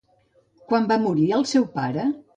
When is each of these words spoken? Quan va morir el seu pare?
Quan 0.71 0.89
va 0.93 0.99
morir 1.05 1.27
el 1.41 1.45
seu 1.55 1.69
pare? 1.77 2.13